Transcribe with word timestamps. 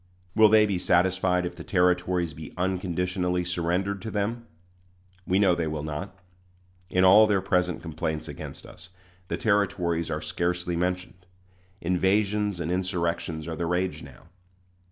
Will 0.35 0.49
they 0.49 0.65
be 0.65 0.79
satisfied 0.79 1.45
if 1.45 1.55
the 1.57 1.63
Territories 1.63 2.33
be 2.33 2.55
unconditionally 2.57 3.45
surrendered 3.45 4.01
to 4.01 4.09
them? 4.09 4.47
We 5.27 5.37
know 5.37 5.53
they 5.53 5.67
will 5.67 5.83
not. 5.83 6.17
In 6.89 7.03
all 7.03 7.27
their 7.27 7.39
present 7.39 7.83
complaints 7.83 8.27
against 8.27 8.65
us, 8.65 8.89
the 9.27 9.37
Territories 9.37 10.09
are 10.09 10.19
scarcely 10.19 10.75
mentioned. 10.75 11.27
Invasions 11.81 12.59
and 12.59 12.71
insurrections 12.71 13.47
are 13.47 13.55
the 13.55 13.67
rage 13.67 14.01
now. 14.01 14.23